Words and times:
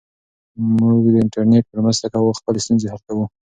موږ 0.79 0.99
د 1.13 1.15
انټرنیټ 1.25 1.65
په 1.71 1.77
مرسته 1.85 2.05
خپلې 2.39 2.59
ستونزې 2.65 2.87
حل 2.91 3.01
کوو. 3.07 3.25